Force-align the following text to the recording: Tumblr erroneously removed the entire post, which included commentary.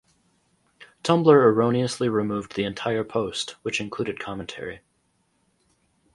Tumblr 1.03 1.27
erroneously 1.31 2.09
removed 2.09 2.55
the 2.55 2.63
entire 2.63 3.03
post, 3.03 3.51
which 3.61 3.79
included 3.79 4.19
commentary. 4.19 4.81